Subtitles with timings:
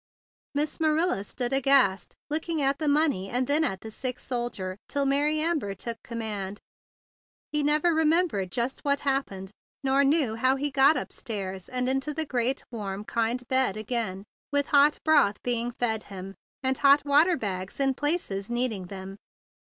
[0.55, 4.75] Miss Marilla stood aghast, looking at the money and then at the sick sol¬ dier,
[4.89, 6.59] till Mary Amber took command.
[7.51, 9.51] He never remembered just what hap¬ pened,
[9.83, 14.23] nor knew how he got up stairs and into the great warm, kind bed again,
[14.51, 16.33] with hot broth being fed him,
[16.63, 19.17] and hot water bags in places needing them.